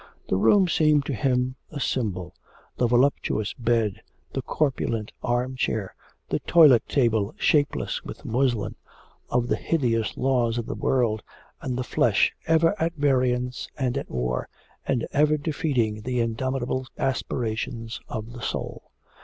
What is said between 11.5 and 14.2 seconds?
and the flesh, ever at variance and at